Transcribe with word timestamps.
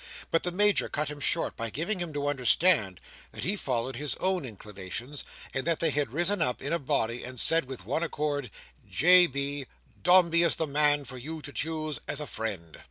But 0.31 0.41
the 0.41 0.49
Major 0.51 0.89
cut 0.89 1.09
him 1.09 1.19
short 1.19 1.55
by 1.55 1.69
giving 1.69 1.99
him 2.01 2.11
to 2.13 2.25
understand 2.27 2.99
that 3.33 3.43
he 3.43 3.55
followed 3.55 3.95
his 3.97 4.15
own 4.15 4.45
inclinations, 4.45 5.23
and 5.53 5.63
that 5.67 5.79
they 5.79 5.91
had 5.91 6.11
risen 6.11 6.41
up 6.41 6.59
in 6.59 6.73
a 6.73 6.79
body 6.79 7.23
and 7.23 7.39
said 7.39 7.65
with 7.65 7.85
one 7.85 8.01
accord, 8.01 8.49
"J. 8.89 9.27
B., 9.27 9.67
Dombey 10.01 10.41
is 10.41 10.55
the 10.55 10.65
man 10.65 11.05
for 11.05 11.19
you 11.19 11.39
to 11.43 11.53
choose 11.53 11.99
as 12.07 12.19
a 12.19 12.25
friend." 12.25 12.79